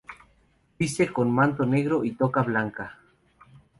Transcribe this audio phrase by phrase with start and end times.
[0.79, 2.97] Viste con manto negro y toca blanca.